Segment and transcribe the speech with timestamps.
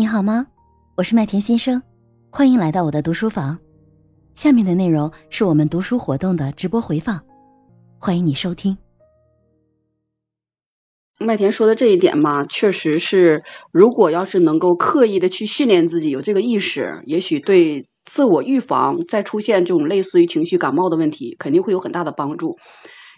[0.00, 0.46] 你好吗？
[0.96, 1.82] 我是麦田先生，
[2.30, 3.58] 欢迎来到我的读书房。
[4.34, 7.20] 下面的内容是我们读书活动的直播回放，
[7.98, 8.78] 欢迎你收听。
[11.18, 13.42] 麦田说的这一点嘛，确实是，
[13.72, 22.56] 如果要是能够刻意的去训练自己有这个意识，也许对自我预防再出现这种类似于情绪感冒的问题，肯定会有很大的帮助。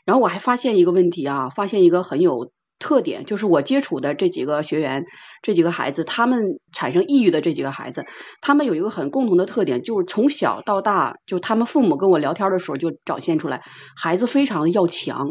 [0.04, 2.50] 然后我还发现一个问题啊，发现一个很有。
[2.82, 5.04] 特点就是我接触的这几个学员，
[5.40, 8.04] 这几个孩子，他们产生抑郁的这几个孩子，
[8.42, 13.62] 他们有一个很共同的特点，就是从小到大，就他们父母跟我聊天的时候就展现出来，
[13.96, 15.28] 孩子非常的要强。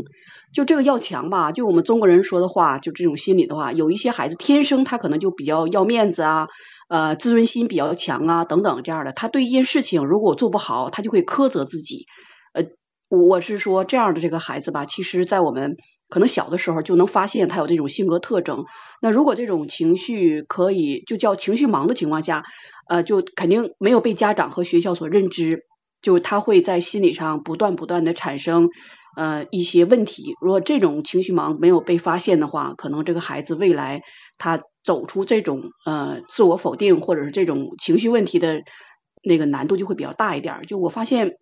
[0.54, 6.48] 就这个要强吧，就我们中国人说的话，就这种心理的话，有一些孩子天生他可能就比较要面子啊，
[6.90, 9.14] 呃，自尊心比较强啊，等等这样的。
[9.14, 12.06] 他对一件事情如果做不好，他就会苛责自己。
[13.12, 15.78] 呃，我是说这样的这个孩子吧，其实在我们。
[16.10, 18.66] 可能小的时候就能发现他有这种性格特征。
[19.02, 22.44] 那如果这种情绪可以就叫情绪盲的情况下，
[22.90, 25.64] 呃，就肯定没有被家长和学校所认知，
[26.02, 28.68] 就他会在心理上不断不断的产生
[29.16, 30.36] 呃一些问题。
[30.42, 34.02] 如果这种情绪盲没有被发现的话，可能这个孩子未来
[34.38, 38.60] 他走出这种呃自我否定或者是这种情绪问题的
[39.24, 40.62] 那个难度就会比较大一点。
[40.64, 41.38] 就我发现，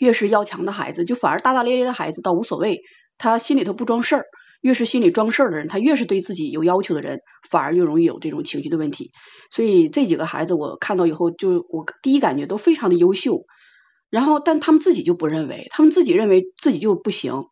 [0.00, 2.82] 越是要强的孩子，就反而大大咧咧的孩子倒无所谓。
[3.18, 4.24] 他心里头不装事儿，
[4.60, 9.10] 越是心里装事儿的人，他越是对自己有要求的人，反而越容易有这种情绪的问题。
[9.50, 13.44] 所以这几个孩子，我看到以后，就我第一感觉都非常的优秀。
[14.10, 17.44] 然后，但他们自己就不认为，他们自己认为自己就不行。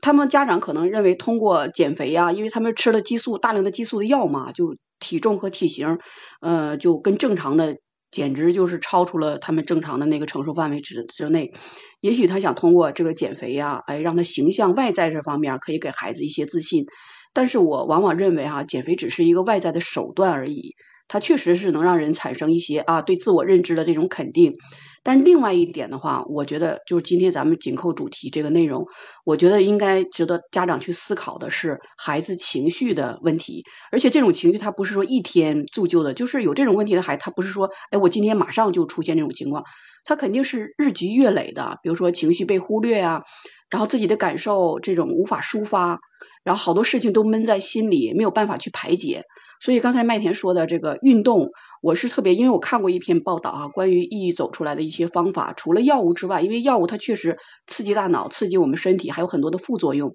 [0.00, 5.98] 他们家长可能认为通过减肥呀，因为他们吃了激素大量的激素的药嘛，就体重和体型，
[6.40, 7.76] 呃，就跟正常的。
[8.10, 11.52] 简直就是超出了他们正常的那个承受范围之之内。
[12.00, 16.86] 也许他想通过这个减肥呀，哎，让他形象外在这方面可以给孩子一些自信。
[17.32, 20.74] 但是我往往认为哈，减肥只是一个外在的手段而已。
[21.12, 24.54] 它确实是能让人产生一些啊对自我认知的这种肯定，
[25.02, 28.86] 但另外一点的话，我觉得就是今天咱们紧扣主题这个内容，
[29.24, 39.64] 我觉得应该值得家长去思考的是孩子情绪的问题，而且这种情绪它不是说一天铸就的，就是有这种问题的孩子，他不是说哎我今天马上就出现这种情况，
[40.04, 43.22] 他肯定是日积月累的，比如说情绪被忽略啊，
[43.68, 45.98] 然后自己的感受这种无法抒发，
[46.44, 49.24] 然后好多事情都闷在心里，没有办法去排解。
[49.60, 51.50] 所以刚才麦田说的这个运动，
[51.82, 60.14] 我是特别，因为我看过一篇报道啊，关于抑郁走出来的一些方法，除了药物之外，因为药物它确实刺激大脑、刺激我们身体，还有很多的副作用。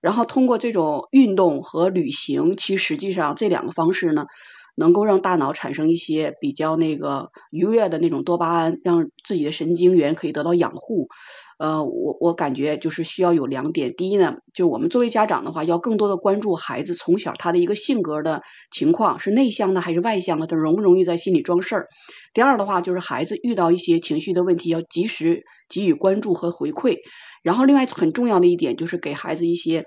[0.00, 4.26] 然后通过这种运动和旅行，其实实际上这两个方式呢，
[4.76, 11.08] 能够让大脑产生一些比较那个愉悦的那种多巴胺，让自己的神经元可以得到养护。
[11.58, 13.94] 呃，我我感觉就是需要有两点。
[13.96, 21.86] 第一呢，就是我们作为家长的话，要更多的关注孩子从小他的一个性格的情况，是内向的还是外向的，他容不容易在心里装事儿。
[22.34, 26.98] 第二的话，就是孩子遇到一些情绪的问题，要及时给予关注和回馈。
[27.42, 29.86] 然后，另外很重要的一点就是给孩子一些。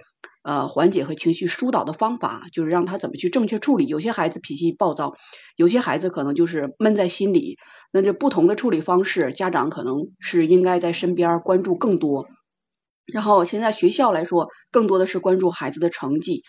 [0.50, 3.86] 呃，缓解和情绪疏导的方法，就是让他怎么去正确处理。
[3.86, 5.14] 有些孩子脾气暴躁，
[5.56, 7.60] 有些孩子可能就是闷在心里。
[7.92, 12.28] 那这不同的处理方式，家长可能是应该在身边关注更多。
[13.06, 16.42] 然后现在学校来说，更多的是关注孩子的成绩。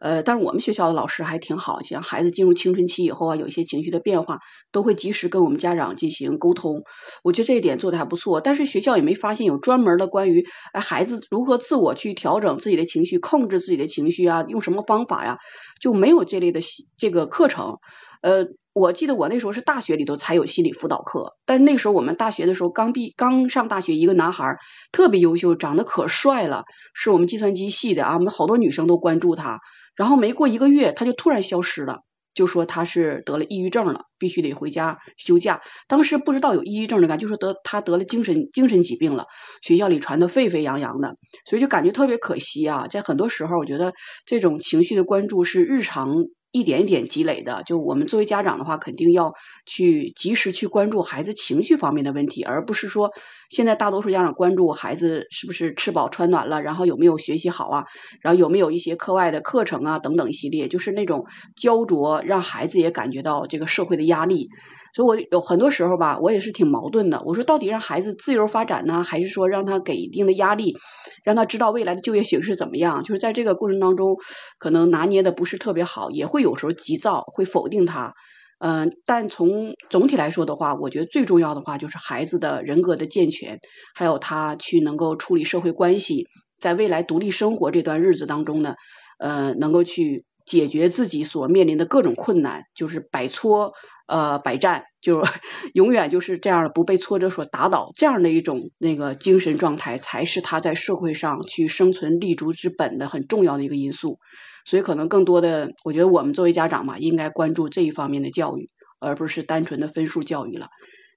[0.00, 4.38] 呃，但是我们学校的老师还挺好，像孩子进入青春期以后啊，有一些情绪的变化，
[4.72, 6.82] 都会及时跟我们家长进行沟通。
[7.22, 8.40] 我觉得这一点做的还不错。
[8.40, 15.38] 但是学校也没发现有专门的关于哎孩子如何自我去调整自己的情绪、控制自己的情绪啊，用什么方法呀，
[15.80, 16.60] 就没有这类的
[16.96, 17.78] 这个课程。
[18.24, 24.56] 呃，我记得我那时候是大学里头才有心理辅导课，但那时候我们大学的时候刚毕刚上大学，一个男孩
[24.92, 26.64] 特别优秀，长得可帅了，
[26.94, 29.58] 是我们计算机系的啊，我们好多女生都关注他。
[29.94, 31.98] 然后没过一个月，他就突然消失了，
[32.32, 35.60] 就说他是得了抑郁症了，必须得回家休假。
[35.86, 39.26] 当时不知道有抑郁症的感，就说得他得了精神精神疾病了，
[39.60, 42.88] 学校里传的沸沸扬扬的，所以就感觉特别可惜啊。
[42.88, 43.92] 在很多时候，我觉得
[44.24, 46.24] 这种情绪的关注是日常。
[46.54, 49.34] 一点一点积累的，就我们作为家长的话，肯定要
[49.66, 53.10] 去及时去关注孩子情绪方面的问题，而不是说
[53.50, 57.84] 现在大多数家长关注孩子是不是吃饱穿暖了，然后有没有学习好啊，
[58.20, 64.48] 然后有没有一些课外的课程啊等等一系列，就是那种焦灼，让孩子也感觉到这个社会的压力。
[64.94, 67.20] 所以，我有很多时候吧，我也是挺矛盾的。
[67.26, 70.76] 我说，到底让孩子自由发展呢，还是说让他给一定的压力，
[71.24, 73.02] 让他知道未来的就业形势怎么样？
[73.02, 74.16] 就是在这个过程当中，
[74.60, 78.12] 可能拿捏的不是特别好，也会有时候急躁，会否定他。
[78.60, 83.58] 嗯，但从总体来说的话，我觉得最重要的话就是孩子的人格的健全，
[83.96, 88.76] 还有他去能够处理社会关系，在未来独立生活这段日子当中呢，
[89.18, 90.24] 呃，能够去。
[90.44, 93.72] 解决自己所面临的各种困难，就是百挫
[94.06, 95.32] 呃百战，就是
[95.74, 104.18] 永远就是这样的不被挫折所打倒，这样的一种那个精神状态，才是他在社会上去生存立足之本的很重要的一个因素。
[104.66, 110.68] 所以，可能更多的，我觉得我们作为家长嘛，应该关注这一方面的教育，而不是单纯的分数教育了。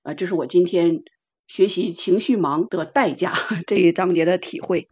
[0.03, 0.97] 呃，这是我今天
[1.47, 3.31] 学习情绪忙的代价
[3.65, 4.89] 这一章节的体会。